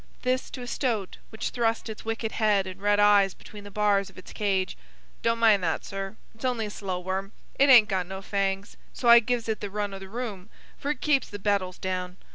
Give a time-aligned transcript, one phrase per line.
[0.23, 4.09] This to a stoat which thrust its wicked head and red eyes between the bars
[4.09, 4.75] of its cage.
[5.21, 7.33] "Don't mind that, sir: it's only a slow worm.
[7.59, 10.89] It hain't got no fangs, so I gives it the run o' the room, for
[10.89, 12.17] it keeps the beetles down.